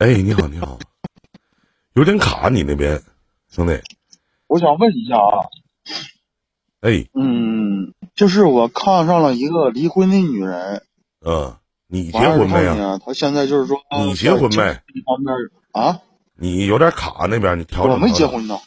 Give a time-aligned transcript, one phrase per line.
[0.00, 0.78] 哎，你好，你好，
[1.92, 3.02] 有点卡，你那边，
[3.50, 3.78] 兄弟。
[4.46, 5.44] 我想问一下啊，
[6.80, 10.82] 哎，嗯，就是我看上了一个离婚的女人，
[11.20, 11.54] 嗯，
[11.86, 12.98] 你结婚没啊？
[13.04, 14.56] 她现在就是说，你结婚没？
[14.56, 15.34] 这方面
[15.72, 16.00] 啊？
[16.34, 17.92] 你有点卡，那边你调整。
[17.92, 18.58] 我没结婚呢。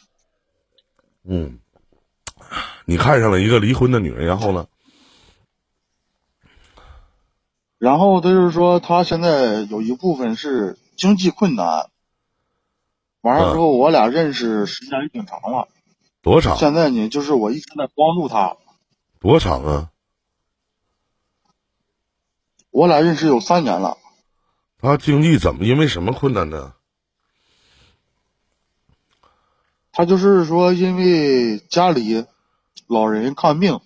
[1.24, 1.58] 嗯，
[2.84, 4.68] 你看上了一个离婚的女人，然后呢？
[7.78, 11.90] 然后他就是说，他现在有一部分是经济困难。
[13.20, 15.68] 完了之后，我俩认识时间也挺长了。
[16.22, 16.56] 多长？
[16.56, 18.56] 现在呢，就是我一直在帮助他。
[19.20, 19.90] 多长啊？
[22.70, 23.96] 我俩认识有三年了。
[24.80, 25.64] 他经济怎么？
[25.64, 26.74] 因为什么困难呢？
[29.92, 32.26] 他就是说，因为家里
[32.86, 33.80] 老人看病。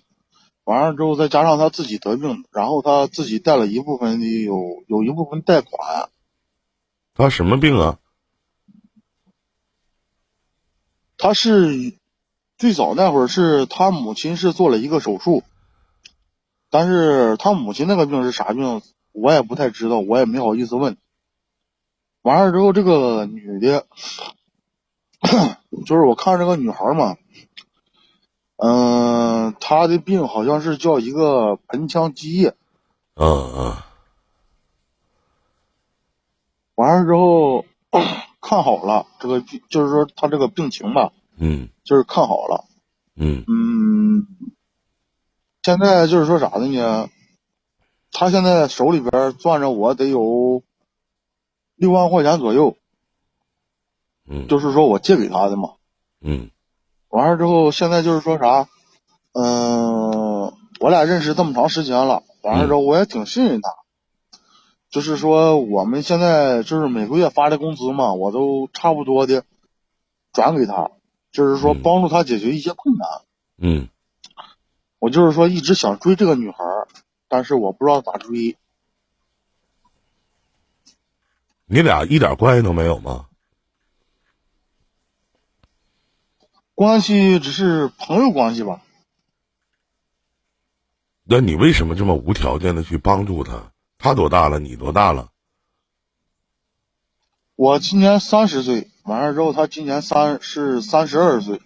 [0.65, 6.09] 完了之后，再加上他自己得病，然后他自己贷了一部分的有有一部分贷款。
[7.19, 7.99] 他什么病啊？
[11.17, 11.97] 他是
[12.57, 15.43] 最早那会儿是他母亲是做了一个手术，
[16.69, 20.95] 但是他母亲那个病是啥病，我也不太知道，我也没好意思问。
[22.21, 23.85] 完了之后，这个女的，
[25.85, 27.17] 就是我看这个女孩嘛。
[28.55, 32.55] 嗯，她的病好像是叫一个盆腔积液。
[33.15, 33.77] 嗯嗯。
[36.79, 37.65] 完了之后
[38.39, 41.11] 看好了，这个病就是说他这个病情吧。
[41.37, 41.67] 嗯。
[41.83, 42.63] 就是看好了。
[43.17, 43.43] 嗯。
[43.47, 44.25] 嗯。
[45.61, 47.09] 现在就是说啥的呢？
[48.13, 50.63] 他现在手里边攥着我得有
[51.75, 52.77] 六万块钱左右。
[54.29, 54.47] 嗯。
[54.47, 55.73] 就是说我借给他的嘛。
[56.21, 56.49] 嗯。
[57.09, 58.69] 完了之后，现在就是说啥，
[59.33, 63.69] 嗯，我俩认识这么长时间了，完了之后我也挺信任他，
[64.89, 69.45] 就是说我们现在就是每个月发的工资嘛，我都差不多的
[70.33, 70.91] 转给他，
[71.31, 73.07] 就是说帮助他解决一些困难。
[73.57, 73.89] 嗯，
[74.97, 76.57] 我就是说一直想追这个女孩，
[77.27, 78.57] 但是我不知道咋追。
[81.65, 83.27] 你俩一点关系都没有吗？
[86.73, 88.81] 关系只是朋友关系吧？
[91.25, 93.71] 那你为什么这么无条件的去帮助他？
[93.99, 94.59] 他多大了？
[94.59, 95.29] 你多大了？
[97.55, 101.61] 我今年三十岁，完了之后他今年三是三十二岁。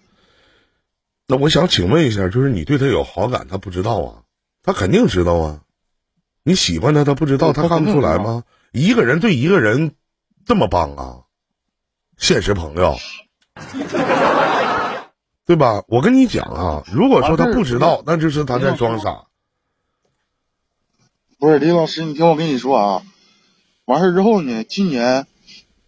[1.28, 4.22] 那我想请问一下，就是你对他有好感，他不知道啊？
[4.64, 5.60] 他肯定知道啊！
[6.42, 8.42] 你喜欢他，他不知道，他看不出来吗？
[8.72, 9.94] 一个人对一个人
[10.44, 11.20] 这么帮啊？
[12.18, 12.96] 现实朋友。
[15.46, 15.84] 对吧？
[15.86, 19.26] 我跟你讲啊，如果说他不知道，那就是他在装傻。
[21.44, 23.02] 不是李老师，你听我跟你说啊，
[23.84, 25.26] 完事之后呢，今年，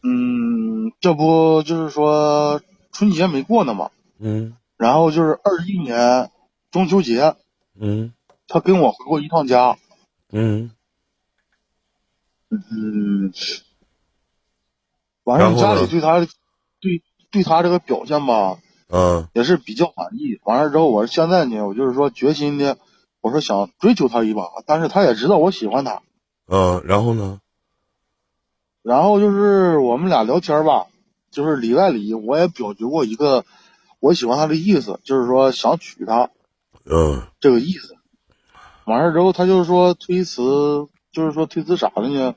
[0.03, 2.61] 嗯，这不就是说
[2.93, 6.31] 春节没过呢嘛，嗯，然后就是二一年
[6.71, 7.37] 中秋节，
[7.81, 8.13] 嗯，
[8.49, 9.79] 他跟我回过一趟家，
[10.31, 10.73] 嗯，
[12.51, 13.33] 嗯，
[15.25, 18.59] 完事家里对他，对对他这个表现吧。
[18.91, 20.39] 嗯，也是比较满意。
[20.45, 22.77] 完事之后，我现在呢，我就是说决心的，
[23.27, 26.01] 我说想追求她一把，但是她也知道我喜欢她。
[26.47, 27.41] 嗯，然后呢？
[28.83, 30.87] 然后就是我们俩聊天吧，
[31.33, 33.45] 就是里外里我也表决过一个
[33.99, 36.31] 我喜欢她的意思，就是说想娶她。
[36.85, 37.97] 嗯，这个意思。
[38.85, 42.37] 完事之后，他就是说推辞，就是说推辞啥的呢？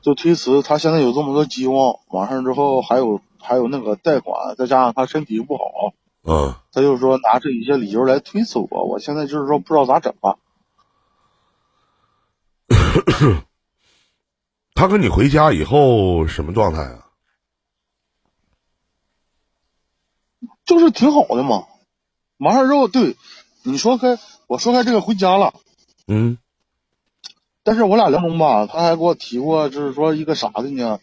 [0.00, 3.20] 就推辞他现在有这么多希望，完事之后还有。
[3.44, 5.64] 还有那个贷款，再加上他身体不好，
[6.24, 8.84] 嗯，他就说拿这一些理由来推辞我。
[8.84, 10.38] 我现在就是说不知道咋整了。
[14.74, 17.08] 他跟你回家以后什么状态啊？
[20.64, 21.66] 就是挺好的嘛。
[22.38, 23.16] 完事之后，对
[23.62, 25.54] 你说开，我说开这个回家了。
[26.06, 26.38] 嗯。
[27.64, 31.00] 但是我俩聊中吧，他还给我提过，就是说一个啥的呢？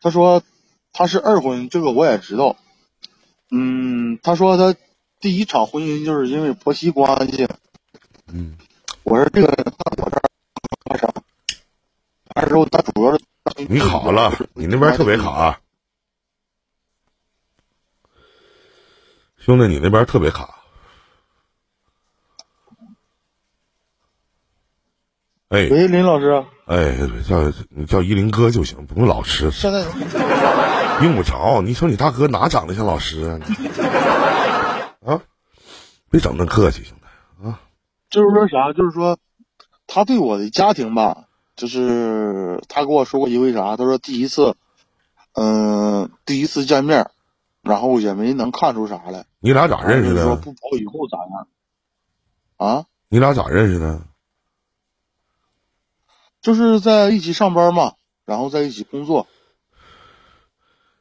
[0.00, 0.42] 他说。
[0.98, 2.56] 他是二婚，这个我也知道。
[3.58, 4.78] 嗯，他说他
[5.18, 7.48] 第一场婚姻就是因为婆媳关系。
[8.26, 8.56] 嗯，
[9.02, 10.22] 我说这个在我这儿
[10.84, 11.10] 发生，
[12.34, 13.20] 完之后他主要是
[13.68, 15.58] 你好了，你那边特别卡，
[19.38, 20.54] 兄弟，你那边特别卡。
[25.48, 26.44] 哎，喂，林老师。
[26.66, 27.50] 哎，叫
[27.86, 29.50] 叫依林哥就行，不用老师。
[29.50, 29.86] 现在。
[31.02, 33.40] 用不着，你说你大哥哪长得像老师啊？
[35.04, 35.22] 啊，
[36.10, 37.60] 别整那客气，兄弟啊。
[38.08, 38.72] 就是说啥？
[38.72, 39.18] 就是说，
[39.86, 43.76] 他对我的家庭吧，就是他跟我说过一回啥？
[43.76, 44.56] 他说第一次
[45.34, 47.10] 嗯，第一次见面，
[47.62, 49.26] 然后也没能看出啥来。
[49.40, 50.40] 你俩咋认识的说的？
[50.40, 51.46] 不保以后咋样？
[52.56, 54.00] 啊，你俩咋认识的？
[56.40, 57.94] 就是在一起上班嘛，
[58.24, 59.26] 然后在一起工作。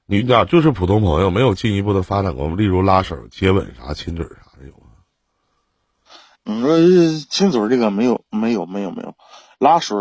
[0.07, 2.47] 你俩就是普通朋友，没有进一步的发展过？
[2.55, 4.91] 例如拉手、接吻啥、亲嘴啥的有吗？
[6.43, 6.77] 你说
[7.29, 9.15] 亲嘴这个没有，没有，没有，没有。
[9.57, 9.97] 拉水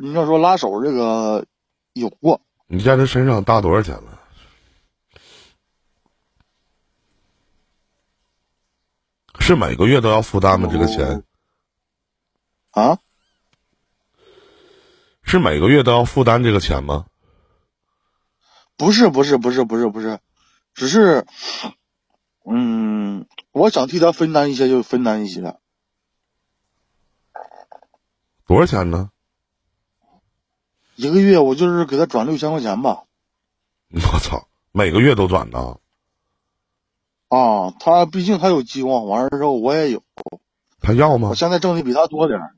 [0.00, 1.46] 你要说拉手这个
[1.92, 4.20] 有过，你在他身上搭多少钱了？
[9.38, 10.68] 是每个月都要负担吗？
[10.72, 11.22] 这个钱
[12.70, 12.98] 啊，
[15.22, 17.06] 是每个月都要负担这个钱吗？
[18.76, 20.18] 不是，不是，不是，不是，不是，
[20.74, 21.26] 只是，
[22.44, 25.56] 嗯，我想替他分担一些就分担一些。
[28.46, 29.10] 多少钱呢？
[30.96, 33.04] 一个月我就是给他转六千块钱吧。
[33.90, 35.78] 我操，每个月都转呢？
[37.28, 40.02] 啊，他毕竟他有计划，完了之后我也有，
[40.80, 41.34] 他要吗我？
[41.34, 42.56] 现在挣的比他多点儿。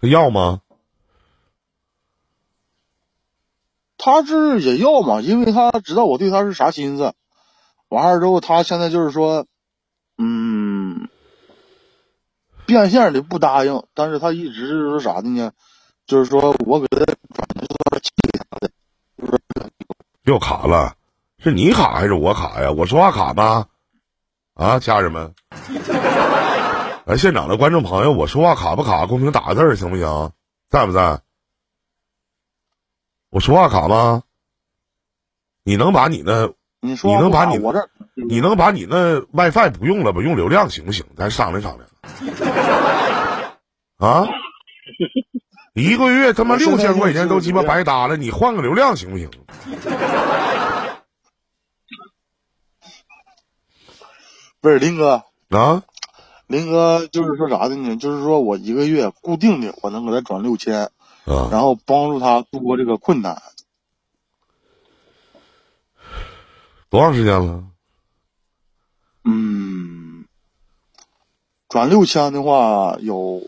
[0.00, 0.62] 他要吗？
[4.04, 7.14] 他这也要嘛，因为他知道我对他是啥心思。
[7.88, 9.46] 完了之后，他现在就是说，
[10.18, 11.08] 嗯，
[12.66, 15.52] 变相的不答应，但是他一直是说啥的呢？
[16.04, 18.10] 就是说我给他转的是气
[18.50, 18.70] 他的，
[20.24, 20.96] 又卡了，
[21.38, 22.72] 是你卡还是我卡呀？
[22.72, 23.66] 我说话卡吗？
[24.54, 25.32] 啊，家人们，
[27.04, 29.06] 来 现场的观众朋友，我说话卡不卡？
[29.06, 30.32] 公屏打个字行不行？
[30.70, 31.20] 在不在？
[33.32, 34.24] 我说话卡吗？
[35.64, 37.88] 你能把你那，你说你能把你我这
[38.28, 40.20] 你能把你那 WiFi 不用了吧？
[40.20, 41.06] 用流量行不行？
[41.16, 41.88] 咱商量商量。
[43.96, 44.28] 啊，
[45.72, 49.30] 一个月他妈六千块钱都鸡巴白搭了，你换个流量行不行？
[54.60, 55.82] 不是林哥，啊，
[56.46, 57.96] 林哥就是说啥的呢？
[57.96, 60.90] 就是说我一个月固定的我能给他转六千，
[61.24, 63.40] 啊，然后帮助他度过这个困难。
[66.90, 67.64] 多长时间了？
[69.24, 70.26] 嗯，
[71.68, 73.40] 转六千的话有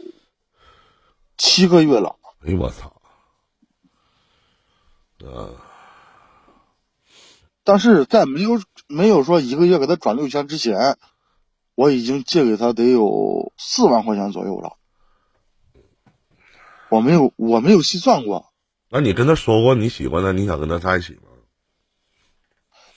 [1.37, 2.17] 七个月了。
[2.47, 2.93] 哎呦我操！
[5.25, 5.55] 呃，
[7.65, 10.97] 但是在没有没有说一个月给他转六千之前，
[11.75, 14.77] 我已经借给他得有四万块钱左右了。
[16.95, 18.53] 我没有我没有细算过，
[18.89, 21.23] 那你跟他说过你喜欢他，你想跟他在一起吗？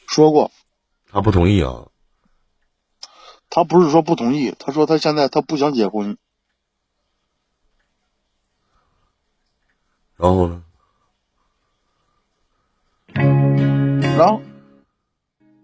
[0.07, 0.51] 说过，
[1.09, 1.87] 他不同意啊。
[3.49, 6.19] 他不是说不同意，他说他现在他不想结婚。
[10.15, 10.63] 然后呢？
[13.15, 14.43] 然后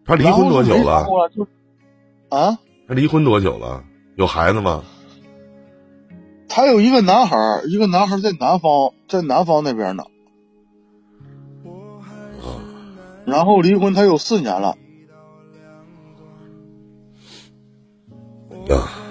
[0.06, 1.08] 他离婚多久然了？
[2.30, 2.58] 啊，
[2.88, 3.86] 他离婚多久了？
[4.16, 4.84] 有孩子吗？
[6.56, 10.04] 他有一个男孩，一个男孩在南方，在南方那边呢。
[13.26, 14.78] 然后离婚，他有四年了。
[18.70, 19.02] 啊。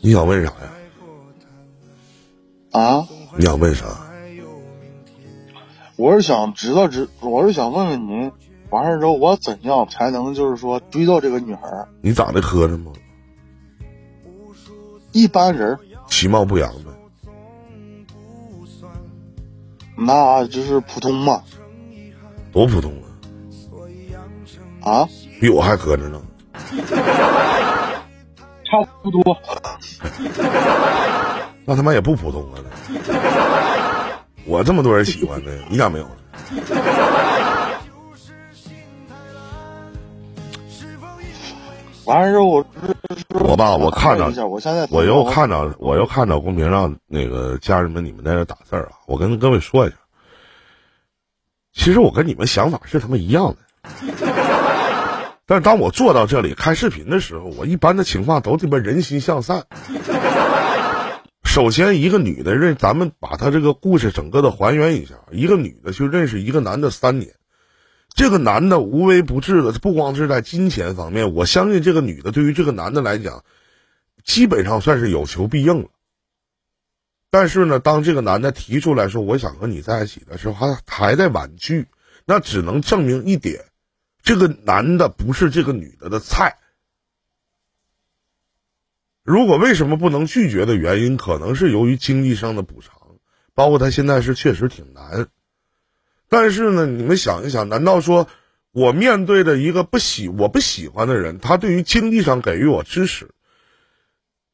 [0.00, 0.72] 你想问啥呀？
[2.70, 4.09] 啊，你想问啥？
[6.00, 8.32] 我是想知道知，我是想问问您，
[8.70, 11.86] 完事之后我怎样才能就是说追到这个女孩儿？
[12.00, 12.90] 你长得磕碜吗？
[15.12, 15.78] 一般人
[16.08, 16.90] 其貌不扬呗。
[19.94, 21.42] 那就是普通嘛。
[22.50, 22.90] 多普通
[24.80, 25.02] 啊！
[25.02, 25.06] 啊，
[25.38, 26.22] 比我还磕碜呢。
[28.64, 29.36] 差不多。
[31.66, 32.56] 那他妈也不普通啊！
[34.46, 36.10] 我这么多人喜欢的， 你咋没有呢？
[42.06, 42.66] 完事之后我
[43.40, 48.92] 我吧，我看着我现在我又看着，我又看着公屏上那个家人们，你们在这打字儿啊！
[49.06, 49.96] 我跟各位说一下，
[51.72, 53.58] 其实我跟你们想法是他妈一样的，
[55.46, 59.64] 但是当我坐到这里开视频的时候，我一般的情况都他妈人心向善。
[61.52, 67.34] 首先，一个女的认，咱们把她这个故事整个的还原一下，一个女的去认识一个男的三年，
[68.14, 73.42] 这个男的无微不至的，不光是在金钱方面，我相信这个女的对于这个男的来讲，
[74.22, 75.88] 基本上算是有求必应了。
[77.32, 81.88] 但是呢，当这个男的提出来说我想和你在一起的时候，他还在婉拒，
[82.26, 83.64] 那只能证明一点，
[84.22, 86.58] 这个男的不是这个女的的菜。
[89.22, 92.94] 如果为什么不能拒绝的原因，可能是由于经济上的补偿，
[93.54, 95.28] 包括他现在是确实挺难。
[96.28, 98.28] 但是呢，你们想一想，难道说
[98.72, 103.30] 我面对着一个不喜我不喜欢的人，他对于经济上给予我支持，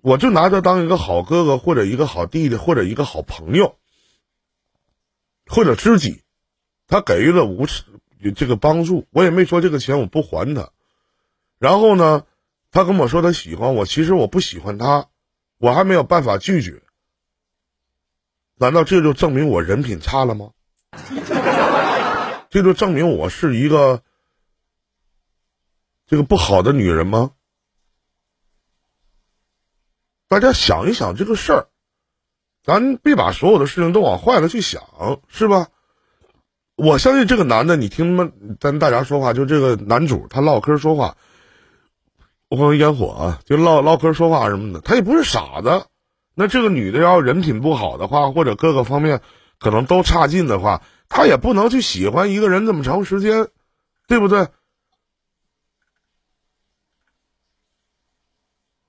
[0.03, 3.77] 我就拿他当一个好哥哥，或者一个好弟弟，或者一个好朋友，
[5.47, 6.23] 或者知己，
[6.89, 7.67] 他给予了无
[8.35, 10.71] 这个帮助，我也没说这个钱我不还他。
[11.59, 12.25] 然后呢？
[12.71, 15.09] 他跟我说他喜欢我，其实我不喜欢他，
[15.59, 16.83] 我还没有办法拒绝。
[18.57, 20.51] 难道这就证明我人品差了吗？
[22.51, 24.03] 这就证明我是一个
[26.07, 27.33] 这个不好的女人吗？
[30.29, 31.69] 大家想一想这个事儿，
[32.65, 34.83] 咱别把所有的事情都往坏了去想，
[35.29, 35.69] 是吧？
[36.75, 41.17] 我相信这个男的，你听他们咱大家说话，就这个男主他唠嗑说话。
[42.49, 45.87] 不放烟火啊，就唠唠嗑说话什么的，他也不是傻子。
[46.35, 49.21] 那这个女的要人品不好的话，或者各个方面
[49.59, 53.49] 可能都差劲的话，他也不能去喜欢一个人这么长时间，
[54.07, 54.49] 对不对？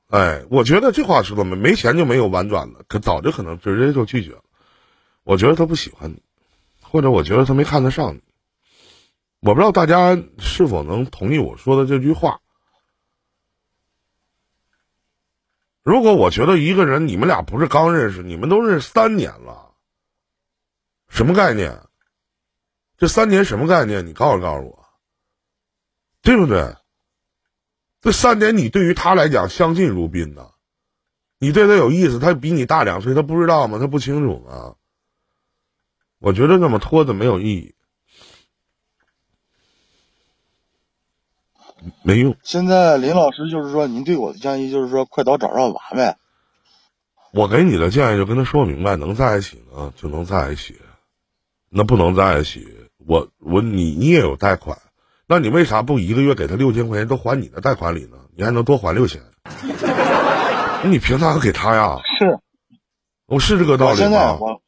[0.09, 4.43] 哎，我觉得这话说的没没钱就没有婉转了，可早就可能直接就拒绝了。
[5.23, 6.21] 我觉得他不喜欢你，
[6.81, 8.21] 或者我觉得他没看得上你。
[9.39, 12.39] 我不知道大家是否能同意我说的这句话。
[15.87, 19.73] 如果我觉得一个人，你们俩不是刚认识，你们都认识三年了，
[21.07, 21.81] 什么概念？
[22.97, 24.05] 这三年什么概念？
[24.05, 24.85] 你告诉告诉我，
[26.21, 26.75] 对不对？
[28.01, 30.55] 这三年你对于他来讲相敬如宾的，
[31.39, 33.79] 你对他有意思，他比你大两岁，他不知道吗？
[33.79, 34.75] 他不清楚吗？
[36.19, 37.76] 我觉得这么拖的没有意义。
[42.03, 42.35] 没用。
[42.43, 46.17] 现在林老师就是说，您对我的建议就是说，快刀斩乱麻呗。
[47.33, 50.75] 我给你的建议就跟他说明白，能在一起呢就能在一起，
[51.69, 52.67] 那不能在一起，
[53.05, 54.77] 我我你你也有贷款，
[55.27, 58.17] 那你为啥不一个月给他六千块钱都还你的贷款里呢？
[58.35, 59.21] 你还能多还六千？
[60.85, 61.99] 你凭啥给他呀？
[62.17, 62.39] 是，
[63.25, 64.37] 我是这个道理吗？
[64.39, 64.61] 我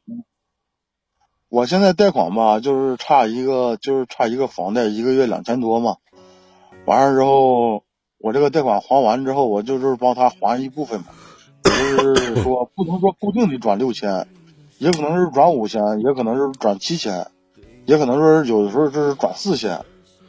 [1.48, 5.96] 我现在贷款吧，就是差一个，就是差一个房贷，一个月两千多嘛。
[6.86, 7.84] 完了之后，
[8.18, 11.06] 我这个贷款还完之后，我就是帮他还一部分嘛，
[11.64, 11.70] 就
[12.16, 14.26] 是说不能说固定的转六千，
[14.78, 17.26] 也可能是转五千，也可能是转七千，
[17.86, 19.84] 也可能说有的时候就是转四千，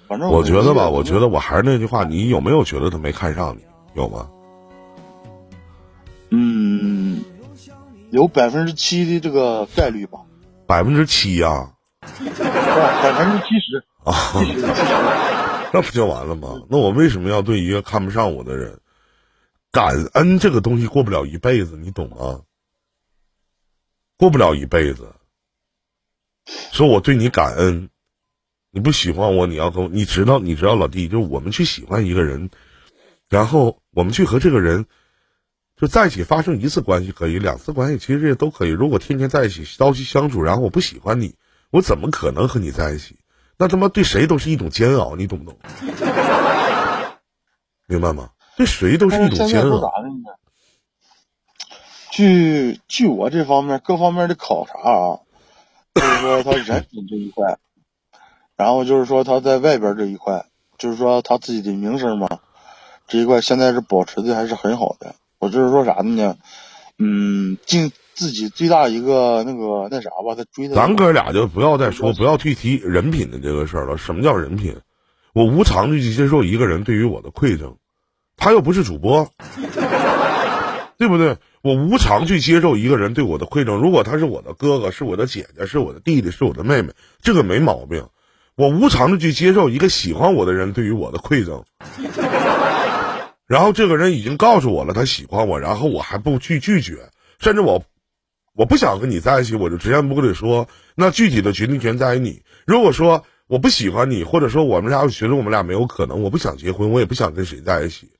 [0.08, 3.62] 反正我觉得吧，我觉得我还是那句话，你有没有觉得他没看上你？
[3.93, 4.29] 有吗？
[6.29, 7.22] 嗯，
[8.10, 10.20] 有百分之七的这个概率吧。
[10.65, 11.72] 百分之七呀？
[12.01, 14.13] 百分之七十啊？
[15.74, 16.62] 那不就完了吗？
[16.70, 18.80] 那我为什么要对一个看不上我的人
[19.72, 20.38] 感恩？
[20.38, 22.42] 这个东西过不了一辈子，你懂吗？
[24.18, 25.16] 过不了一辈子。
[26.72, 27.90] 说我对你感恩，
[28.72, 32.50] 你不喜欢我，你要跟你知道，你知道老弟，就我们去喜欢一个人，
[33.30, 34.86] 然后我们去和这个人
[35.78, 38.70] 就在一起发生一次关系可以，两次关系其实也都可以。
[38.70, 41.36] 如果天天在一起朝夕相处，然后我不喜欢你，
[41.70, 43.20] 我怎么可能和你在一起？
[43.62, 45.56] 那他妈对谁都是一种煎熬，你懂不懂？
[47.86, 48.32] 明白吗？
[48.58, 49.94] 对谁都是一种煎熬。
[52.10, 55.20] 据据我这方面各方面的考察啊，
[55.94, 57.60] 就是说他人品这一块，
[58.58, 60.48] 然后就是说他在外边这一块，
[60.80, 62.39] 就是说他自己的名声嘛，
[63.08, 65.13] 这一块现在是保持的还是很好的。
[65.38, 66.36] 我就是说啥呢？
[66.98, 67.91] 嗯，尽。
[68.13, 70.75] 自己最大一个那个那啥吧，他追的。
[70.75, 73.98] 咱哥俩就不要再说，不要去提人品的这个事儿了。
[73.98, 74.75] 什么叫人品？
[75.34, 77.77] 我无偿的去接受一个人对于我的馈赠，
[78.36, 79.30] 他又不是主播，
[81.00, 81.38] 对不对？
[81.62, 83.77] 我无偿去接受一个人对我的馈赠。
[83.77, 86.91] 如果他是我的哥哥，是我的姐姐，是我的弟弟，是我的妹妹，
[87.22, 88.06] 这个没毛病。
[88.56, 91.63] 我无偿的去接受一个喜欢我的人对于我的馈赠，
[93.48, 97.82] 然后这个人已经告诉我了他喜欢我，然后我还不去拒绝，甚至我。
[98.53, 100.67] 我不想跟你在一起，我就直接不跟你说。
[100.96, 102.43] 那具体的决定权在于你。
[102.65, 108.12] 如果说我不喜欢你，或者说我们俩我觉得我们俩没有可能，我不想结婚，我也不想跟谁在一起。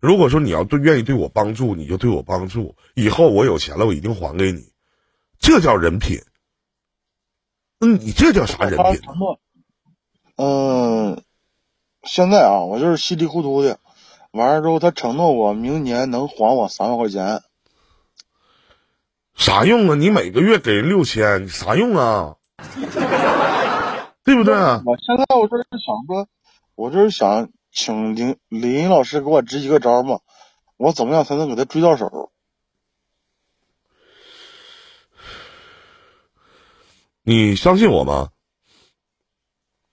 [0.00, 2.74] 如果说你要对愿意对我帮助，你就对我帮助。
[2.94, 4.72] 以后我有钱了，我一定还给你。
[5.38, 6.20] 这叫人品。
[7.80, 9.00] 嗯，你这叫啥人品？
[10.36, 11.22] 嗯，
[12.02, 13.78] 现在啊，我就是稀里糊涂的。
[14.32, 17.42] 完了之后，他承诺我明年能还我三万块钱。
[19.34, 19.94] 啥用啊？
[19.94, 22.36] 你每个月给人六千，啥用啊？
[24.22, 24.54] 对不对？
[24.54, 26.28] 我现在我就是想说，
[26.74, 30.20] 我就是想请林林老师给我支一个招嘛，
[30.76, 32.30] 我怎么样才能给他追到手？
[37.22, 38.30] 你相信我吗？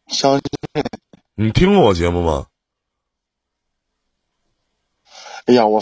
[0.07, 0.41] 相信。
[1.35, 2.47] 你听过我节目吗？
[5.45, 5.81] 哎呀，我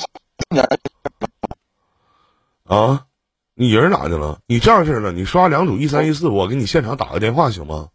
[2.66, 3.08] 啊，
[3.56, 4.40] 你人哪去了？
[4.46, 7.90] 你这样式的，你刷两组一三一四，我给你现场打个电话行吗？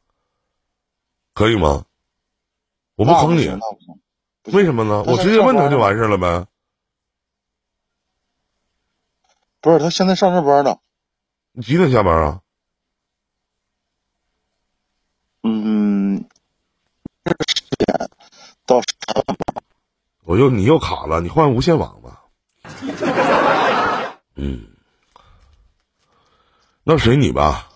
[1.34, 1.84] 可以吗？
[2.96, 3.48] 我不坑你，
[4.52, 5.02] 为什么呢？
[5.06, 6.46] 我直接问他就完事了呗。
[9.60, 10.78] 不是，他现在上着班呢。
[11.52, 12.40] 你几点下班啊？
[15.42, 16.24] 嗯，
[17.26, 18.10] 十点
[18.64, 19.24] 到十点。
[20.24, 22.24] 我又你又卡了，你换无线网吧。
[24.36, 24.69] 嗯，
[26.90, 27.68] 那随你吧。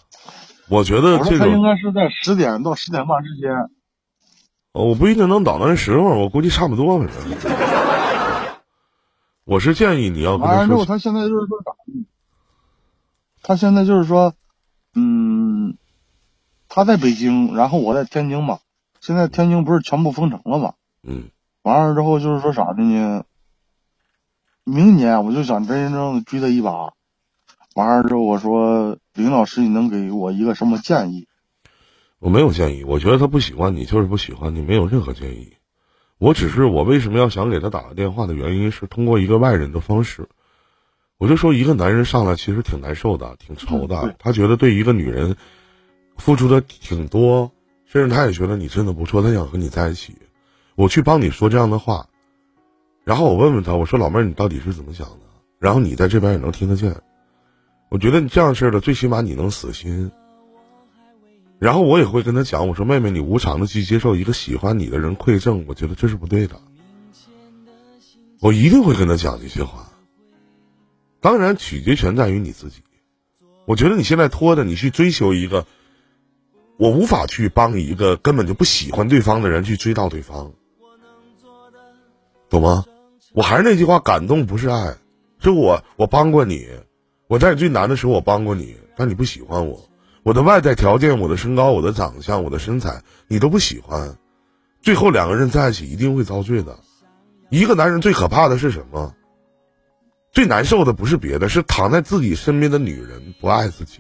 [0.69, 3.49] 我觉得这个他应该是在十点到十点半之间。
[4.73, 7.15] 哦，我不一定能倒那时候，我估计差不多反正。
[9.47, 10.59] 我是建议你要跟他说。
[10.59, 11.71] 完之后，他现在就是说咋？
[13.41, 14.35] 他现在就是说，
[14.97, 15.77] 嗯，
[16.69, 18.59] 他在北京，然后我在天津嘛。
[19.01, 20.75] 现在天津不是全部封城了嘛？
[21.05, 21.29] 嗯。
[21.63, 23.23] 完了之后就是说啥的呢？
[24.65, 26.93] 明年我就想真真正正追他一把。
[27.77, 31.29] 完了之后我说林老师，你能给我一个什么建议？
[32.19, 35.53] 我没有建议，我觉得他不喜欢你就是不喜欢你，没有任何建议。
[36.19, 40.29] 我只是我为什么要想给他打个电话的原因是通过一个外人的方式，
[41.17, 44.17] 我就说一个男人上来其实挺难受的，挺愁的。
[44.19, 45.37] 他觉得对一个女人
[46.17, 47.53] 付出的挺多，
[47.85, 50.17] 甚至他也觉得你真的不错，他想和你在一起。
[50.75, 52.09] 我去帮你说这样的话，
[53.05, 55.27] 然后我问问他，我说老妹儿你到底是怎么想的？
[55.61, 56.93] 然后你在这边也能听得见。
[57.89, 60.11] 我觉得你这样式的，最起码你能死心。
[61.59, 66.61] 然后我也会跟他讲，我说妹妹，你无偿的去接受一个喜欢你的人馈赠，我觉得这是不对的。
[68.41, 69.91] 我一定会跟他讲这些话。
[71.21, 72.83] 当然，取决权在于你自己。
[73.65, 75.65] 我觉得你现在拖着你去追求一个，
[76.77, 80.53] 我无法去帮一个根本就不喜欢对方的人去追到对方，
[82.51, 82.85] 懂吗？
[83.33, 84.97] 我还是那句话，感动不是爱，
[85.39, 86.69] 是我我帮过你。
[87.35, 89.85] 我在你最难的时候，我帮过你，但你不喜欢我。
[90.23, 94.17] 我的外在条件，我的身高，我的长相，我的身材，你都不喜欢。
[94.83, 96.79] 最后两个人在一起一定会遭罪的。
[97.51, 99.13] 一个男人最可怕的是什么？
[100.31, 103.99] 最难受的不是别的，是躺在自己身边的女人不爱自己。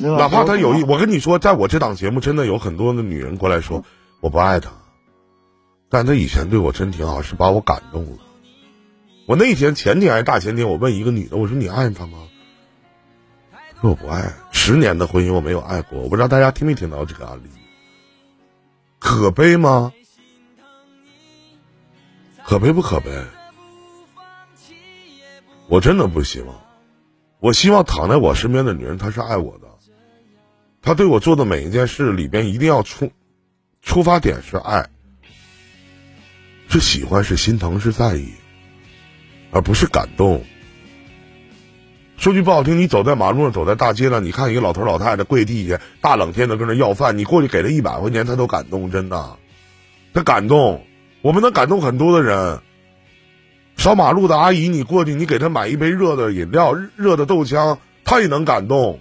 [0.00, 3.84] 哪怕他有一，我跟你说，在我这档节目，真的有很多的女人过来说
[4.18, 4.81] 我不爱他。
[5.92, 8.18] 但他以前对我真挺好，是把我感动了。
[9.26, 12.18] 我那天前天还是大前天，我问一个女的，我说你爱他吗？
[13.82, 14.32] 说我不爱。
[14.52, 17.50] 十年的婚姻我没有爱过，我不知道大家听没听到这个案例。
[18.98, 19.92] 可悲吗？
[22.42, 23.10] 可悲不可悲？
[25.68, 26.58] 我真的不希望。
[27.38, 29.68] 我希望躺在我身边的女人，她是爱我的。
[30.80, 33.12] 她对我做的每一件事里边，一定要出
[33.82, 34.88] 出发点是爱。
[36.72, 38.28] 是喜欢，是心疼，是在意，
[39.50, 40.42] 而不是感动。
[42.16, 49.36] 说句不好听，你走在马路上，走在大街上，你看一个老头老太太跪地下，大冷天的跟那要饭，你过去给他一百块钱，他都感动，真的，
[50.14, 50.86] 他感动。
[51.20, 52.60] 我们能感动很多的人。
[53.76, 58.98] 扫马路的阿姨，你过去，你给他买一杯热的饮料，热的豆浆，他也能感动。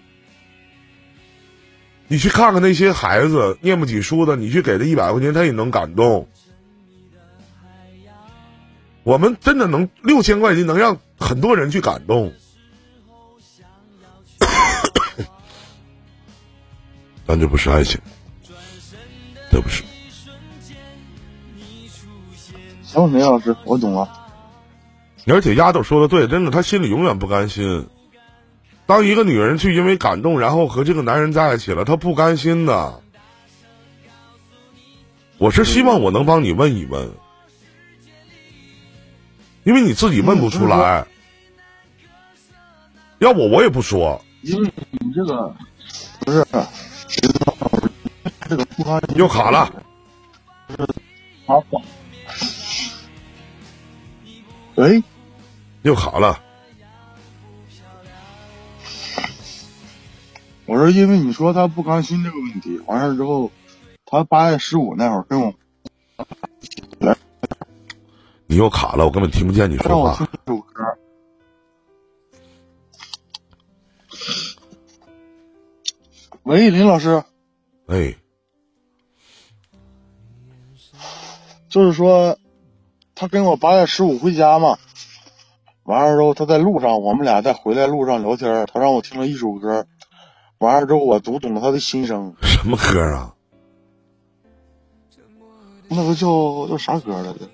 [2.09, 6.27] 你去看看那些孩子念不起书的，你去给他一百块钱，他也能感动。
[9.11, 12.31] 我们真的能六千块钱能让很多人去感动，
[17.27, 17.99] 但这不是爱情，
[19.51, 19.83] 这不是。
[22.83, 24.09] 行，林老师，我懂了。
[25.27, 27.89] 而且丫头说的对，真的，她心里永远不甘心。
[28.85, 33.01] 当一个女人去因为感动，然后和这个男人在一起了，她不甘心的。
[35.37, 37.11] 我是希望我能帮你问一问。
[39.63, 41.05] 因为你自己问不出来，
[43.19, 44.19] 要我我也不说。
[44.41, 45.55] 因为你这个
[46.21, 46.43] 不是
[48.47, 49.71] 这个不安又卡了，
[51.45, 51.63] 好，
[54.75, 55.03] 喂，
[55.83, 56.41] 又卡了。
[60.65, 63.51] 我说，因为你说他不甘心这个问题，完事之后，
[64.05, 65.53] 他八月十五那会儿跟我。
[68.51, 70.27] 你又卡了，我根本听不见你说话。
[76.43, 77.23] 喂，林老师，
[77.87, 78.13] 哎，
[81.69, 82.37] 就是说，
[83.15, 84.77] 他跟我八月十五回家嘛，
[85.83, 89.87] 完了之后他在路上，我们俩在回来路上聊天，他让我听了一首歌，
[90.57, 93.33] 完了之后我读懂了他的心声，什么歌啊？
[95.87, 97.49] 那个叫叫啥歌来着？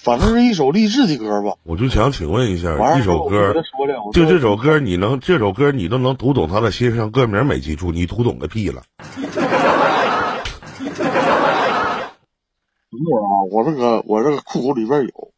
[0.00, 1.56] 反正是一首励志的歌吧。
[1.64, 3.52] 我就想请问一下，一首歌
[4.12, 8.84] 就这首歌，你能这首歌你都能读懂他的心声，歌名没记住，你读懂个屁了！
[8.96, 9.24] 等
[13.04, 15.32] 会儿啊，我这个我这个裤口里边有，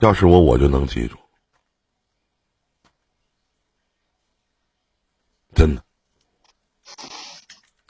[0.00, 1.16] 要是我，我就能记住，
[5.54, 5.84] 真的。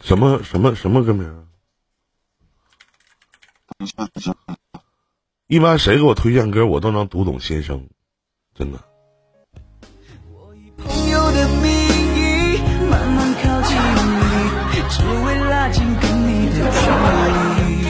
[0.03, 1.45] 什么什么什么歌名啊？
[5.47, 7.87] 一般谁给我推荐歌，我都能读懂心声，
[8.55, 8.79] 真的。
[10.33, 12.59] 我以朋友的名义
[12.91, 16.77] 慢慢靠近你，只为拉近跟你的距
[17.29, 17.85] 离，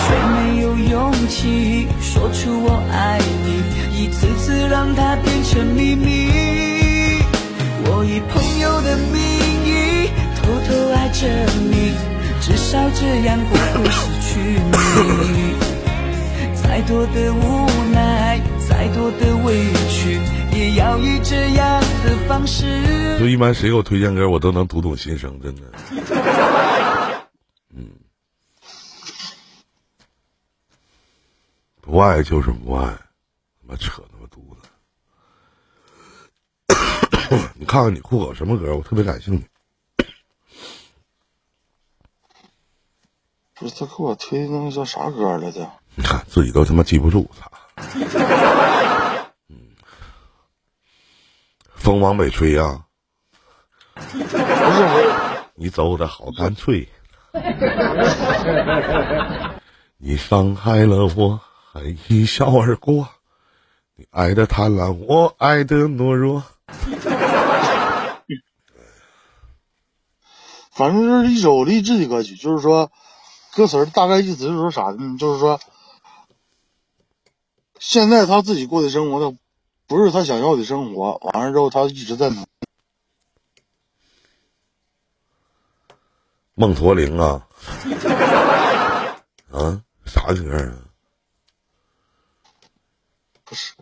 [0.00, 3.48] 却没有勇气说出我爱你，
[4.02, 6.30] 一次次让它变成秘密。
[7.84, 9.20] 我以朋友的名
[9.66, 11.28] 义偷偷爱着
[11.70, 11.92] 你，
[12.40, 14.40] 至少这样不会失去
[15.32, 15.54] 你。
[16.62, 20.18] 再多的无奈，再多的委屈，
[20.52, 23.18] 也要以这样的方式。
[23.18, 25.62] 就一般谁给我推荐歌，我都能读懂心声，真的。
[27.74, 27.86] 嗯，
[31.80, 34.62] 不爱就是不爱，他妈扯他妈犊子！
[37.58, 39.44] 你看看你酷狗什么歌，我特别感兴趣。
[43.60, 45.70] 不是他给我推的那个叫啥歌来着？
[45.94, 47.52] 你 看自己都他妈记不住，操！
[49.48, 49.56] 嗯，
[51.74, 52.84] 风往北吹呀、
[53.94, 56.88] 不是我，你走的好干脆，
[59.98, 61.38] 你伤害了我，
[61.72, 63.06] 还一笑而过。
[63.94, 66.42] 你爱的贪婪，我爱的懦弱。
[70.72, 72.90] 反正就是一首励志的歌曲，就是说，
[73.52, 75.16] 歌词儿大概意思就是说啥呢？
[75.18, 75.60] 就是说，
[77.78, 79.36] 现在他自己过的生活，他
[79.86, 81.18] 不是他想要的生活。
[81.18, 82.46] 完了之后，他一直在努。
[86.54, 87.48] 梦驼铃啊，
[89.50, 90.76] 啊，啥歌啊？
[93.44, 93.72] 不是，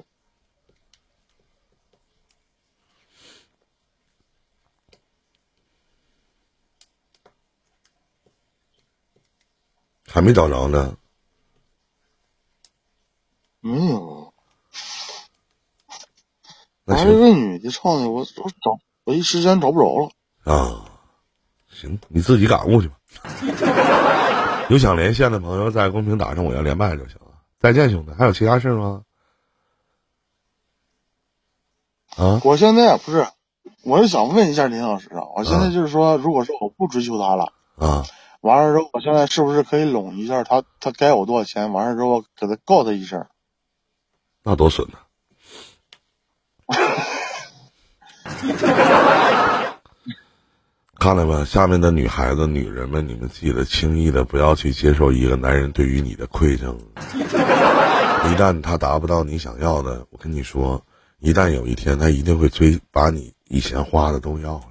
[10.09, 10.97] 还没找着呢。
[13.61, 14.33] 没有。
[16.85, 20.11] 那行完了，这女的唱的，我我找我一时间找不着了。
[20.45, 20.85] 啊，
[21.71, 22.97] 行，你自己感悟去吧。
[24.71, 27.35] 有想连线的朋友，在公屏打上我要连麦就行了。
[27.59, 29.03] 再见，兄弟，还有其他事吗？
[32.17, 33.27] 啊，我现在不是，
[33.83, 38.05] 我是想问一下林老师啊，我现在就是说，如果说我不追求她了，啊，
[38.41, 40.63] 完了之后，我现在是不是可以拢一下他？
[40.81, 41.73] 他该我多少钱？
[41.73, 43.27] 完了之后，给他告他一声。
[44.45, 44.99] 那多损呢！
[50.99, 56.77] 看了吧，下面的女孩子、女人们，你们记得轻易的不要去接受一个男人对于你的馈赠。
[58.31, 60.83] 一旦他达不到你想要的，我跟你说，
[61.21, 64.63] 一旦有一天他一定会追，把你以前花的都要了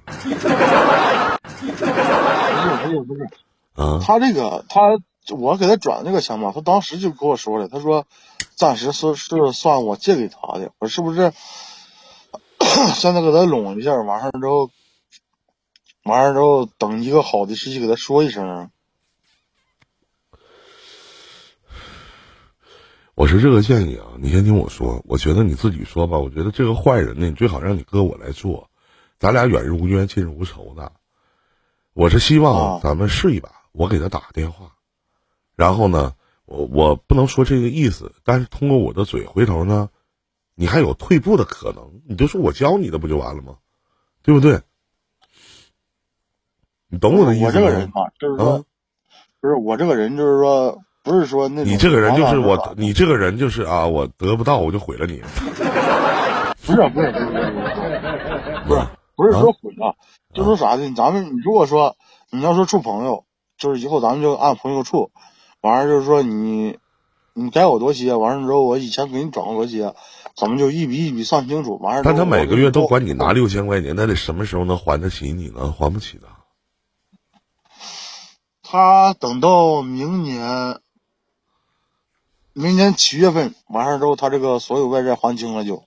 [1.46, 1.68] 不是
[2.88, 3.28] 不是不是，
[3.78, 4.00] 啊！
[4.02, 4.80] 他这个他，
[5.36, 8.06] 我给他转这个钱嘛，他当时就跟我说了，他说
[8.56, 11.32] 暂时是是算我借给他的，我是不是
[12.94, 14.70] 现在给他拢一下，完事儿之后，
[16.02, 18.70] 完事儿之后等一个好的时机给他说一声。
[23.14, 25.02] 我是这个建议啊，你先听我说。
[25.04, 26.18] 我觉得你自己说吧。
[26.18, 28.70] 我觉得这个坏人呢，你最好让你哥我来做，
[29.18, 30.92] 咱俩远日无冤，近日无仇的。
[31.94, 34.72] 我是希望啊咱们试一把，我给他打个电话，
[35.54, 36.12] 然后呢，
[36.46, 39.88] 我我不能说这个意思，但是通过我的嘴，回头呢，
[40.56, 43.54] 你还有退步的可能，你就说我教你的不就完了吗？
[44.20, 44.60] 对不对？
[46.88, 47.48] 你懂我的意思吗？
[47.48, 48.64] 我这个人嘛，就是说，啊，
[49.40, 55.22] 不是我这个人，就是说，不是说那种你这个人就是我，你这个人就是啊，我得不到我就毁了你。
[56.66, 57.52] 不是不是不是不是
[58.66, 58.82] 不是
[59.14, 59.94] 不是说毁了，
[60.34, 60.92] 就说啥呢？
[60.96, 61.96] 咱们你如果说
[62.30, 63.24] 你要说处朋友，
[63.58, 65.10] 就是以后咱们就按朋友处，
[65.60, 66.78] 完了就是说你
[67.34, 69.94] 你该我多些，完了之后我以前给你转过多些，
[70.36, 71.76] 咱们就一笔一笔算清楚。
[71.78, 75.72] 完事儿，但他每个月都管你拿六千块钱，那得什么时候能还得起你呢？
[75.76, 76.28] 还不起的。
[78.62, 80.78] 他等到明年，
[82.52, 85.84] 明年七月份完事儿之后，他这个所有外债还清了就。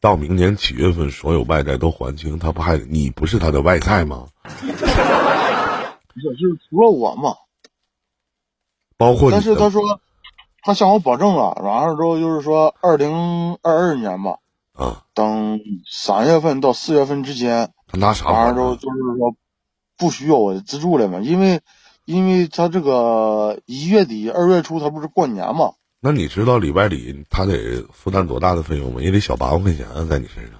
[0.00, 4.28] 到明年七月份，所有外债都还清，他不还你不是他的外债吗？
[6.14, 7.34] 不是，就是除了我嘛。
[8.96, 10.00] 包括你但是他说，
[10.62, 14.38] 他向我保证了，完了之后就是说，二零二二年吧，
[14.72, 18.74] 啊，等三月份到四月份之间，他拿啥还完了之后？
[18.76, 19.36] 就是说，
[19.96, 21.60] 不需要我的资助了嘛，因为，
[22.04, 29.00] 因为他这个一月底二月初他不是过年嘛，那你知道里外里他得负担多大的费用吗？
[29.00, 30.54] 也得小八万块钱啊，在你身上。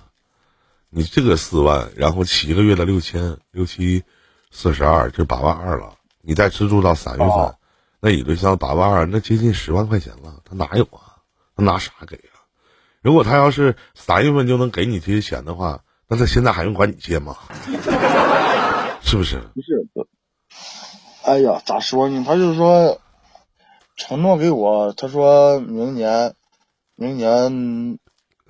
[0.90, 4.05] 你这个四万，然后七个月的六千，六七
[4.51, 5.95] 四十二，就八万二了。
[6.21, 7.55] 你再资助到三月份，哦
[8.01, 10.41] 那也就像八万二，那接近十万块钱了。
[10.45, 11.19] 他哪有啊？
[11.57, 12.39] 他拿啥给啊？
[13.03, 17.37] 如果他要是三月份就能给你这些钱的话，那他现在还用管你借吗？
[19.03, 19.39] 是不是？
[19.55, 20.07] 不是，不
[21.25, 22.25] 哎呀，咋说呢？
[22.27, 23.01] 他就是说，
[23.97, 26.35] 承诺给我，他说明年，
[26.95, 27.99] 明年，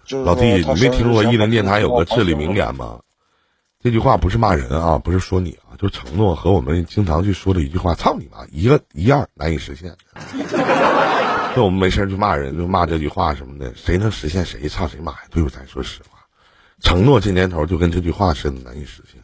[0.04, 3.00] 就是老弟，你没听说过伊林电台有个把至理名言吗？
[3.80, 9.94] 这句话不是骂人啊，不是说你啊，就承诺和我们经常去说的一句话，操你妈，一个一样难以实现。
[11.54, 15.18] 就我们没事就骂人，就骂这句话什么的，谁能实现谁操谁妈呀？
[15.30, 15.48] 对不？
[15.48, 16.18] 咱说实话，
[16.80, 19.22] 承诺这年头就跟这句话似的难以实现。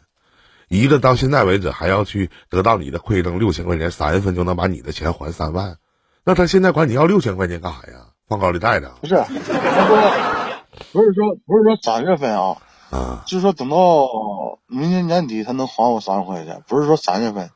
[0.67, 5.77] 一个到现在为止还要去得到你的馈赠六千块钱，三月份就能把你的钱还三万，
[6.23, 8.07] 那他现在管你要六千块钱干啥呀？
[8.27, 9.97] 放高利贷的不是，他说
[10.91, 12.57] 不是说不是说三月份啊，
[12.95, 13.23] 啊？
[13.27, 17.51] 就是说等到明年年底他能还我三万块钱，不是说三月份，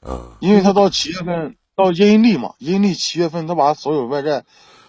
[0.00, 4.44] 啊，因为他到七月份到阴历嘛，阴历七月份他把所有外债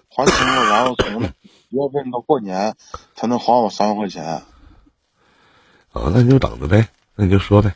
[0.10, 1.28] 还清了，然后从七
[1.72, 2.76] 月份到过年
[3.16, 4.24] 才能还我三万块钱。
[4.24, 4.44] 啊，
[5.94, 7.76] 那你就等着呗，那你就说呗。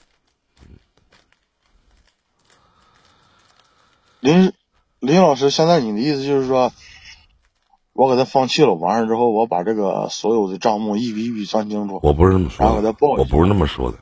[4.20, 4.52] 林
[5.00, 6.74] 林老师，现在你的意思就是说，
[8.00, 12.00] 我给他放弃了，完了之后，我把这个所有的账目一笔一笔算清楚。
[12.02, 13.98] 我不是那么说的然后给他，报我不是那么说的。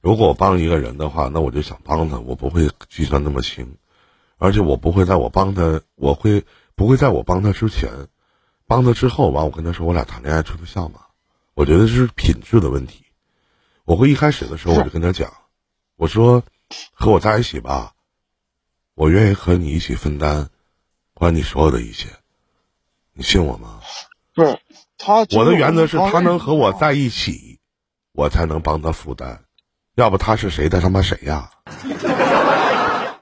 [0.00, 3.76] 如果我帮一个人的话，那我就想帮他，我不会计算那么清，
[4.36, 7.88] 而且我不会在我帮他，我会不会在我帮他之前，
[8.66, 11.02] 帮他之后完，我跟他说我俩谈恋爱处对象嘛？
[11.54, 13.04] 我觉得这是品质的问题。
[13.84, 15.32] 我会一开始的时候我就跟他讲，
[15.94, 16.42] 我说
[16.94, 17.92] 和我在一起吧，
[18.96, 20.48] 我愿意和你一起分担，
[21.14, 22.08] 管你所有的一切，
[23.18, 23.80] 你信我吗？
[24.32, 24.56] 不是
[24.96, 26.92] 他，我的原则是他能和我在。
[26.92, 27.58] 一起，
[28.12, 29.42] 我才能帮他负担，
[29.96, 31.50] 要不他是谁的他妈谁呀？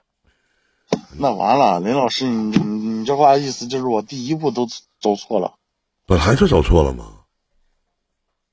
[1.18, 4.68] 那完了，林老师，你你你这话意思就是我第一步都
[5.00, 5.54] 走错了。
[6.04, 7.22] 本来就走错了吗？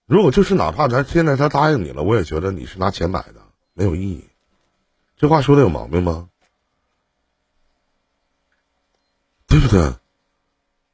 [0.06, 3.42] 如果就是哪怕咱现在他答应你了，我也觉得你是拿钱买的，
[3.74, 4.30] 没有意义。
[5.18, 6.30] 这话说的有毛病吗？
[9.46, 9.94] 对不对？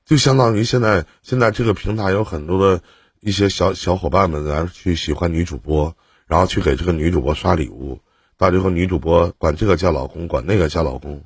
[0.09, 2.81] 就相当于现在现在这个平台有很多的
[3.19, 5.95] 一些小小伙伴们，然后去喜欢女主播，
[6.25, 7.99] 然后去给这个女主播刷礼物，
[8.35, 11.23] 到最后女主播管这个叫老公，管那个叫老公，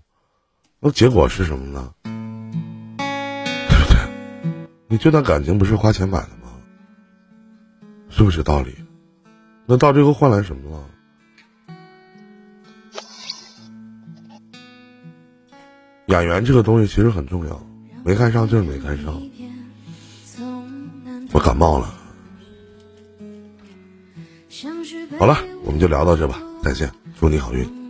[0.82, 1.94] 那结果是什么呢？
[2.04, 3.98] 对不对？
[4.90, 6.52] 你这段感情不是花钱买的吗？
[8.10, 8.76] 是不是道理？
[9.66, 10.84] 那到最后换来什么了？
[16.08, 17.66] 演员这个东西其实很重要，
[18.04, 19.22] 没看上就是没看上。
[21.32, 21.94] 我感冒了。
[25.18, 27.83] 好了，我们就聊到这吧，再见，祝你好运。